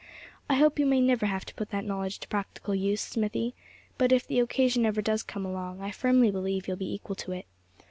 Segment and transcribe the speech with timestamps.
[0.49, 3.53] I hope you may never have to put that knowledge to practical use, Smithy;
[3.99, 7.33] but if the occasion ever does come along, I firmly believe you'll be equal to
[7.33, 7.45] it.